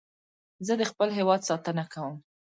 زه 0.65 0.73
د 0.77 0.83
خپل 0.91 1.09
هېواد 1.17 1.41
ساتنه 1.49 1.83
کوم 1.93 2.15